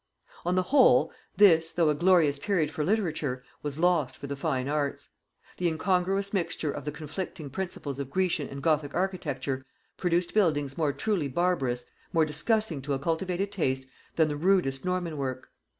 On 0.45 0.55
the 0.55 0.63
whole, 0.63 1.11
this, 1.37 1.71
though 1.71 1.89
a 1.91 1.93
glorious 1.93 2.39
period 2.39 2.71
for 2.71 2.83
literature, 2.83 3.43
was 3.61 3.77
lost 3.77 4.17
for 4.17 4.25
the 4.25 4.35
fine 4.35 4.67
arts. 4.67 5.09
The 5.57 5.67
incongruous 5.67 6.33
mixture 6.33 6.71
of 6.71 6.85
the 6.85 6.91
conflicting 6.91 7.51
principles 7.51 7.99
of 7.99 8.09
Grecian 8.09 8.47
and 8.49 8.63
Gothic 8.63 8.95
architecture 8.95 9.63
produced 9.97 10.33
buildings 10.33 10.75
more 10.75 10.91
truly 10.91 11.27
barbarous, 11.27 11.85
more 12.13 12.25
disgusting 12.25 12.81
to 12.81 12.95
a 12.95 12.99
cultivated 12.99 13.51
taste, 13.51 13.85
than 14.15 14.27
the 14.27 14.35
rudest 14.37 14.83
Norman 14.83 15.17
work. 15.17 15.51